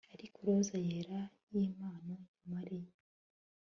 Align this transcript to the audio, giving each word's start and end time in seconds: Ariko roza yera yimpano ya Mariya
Ariko 0.15 0.37
roza 0.47 0.77
yera 0.87 1.19
yimpano 1.53 2.13
ya 2.37 2.43
Mariya 2.53 2.91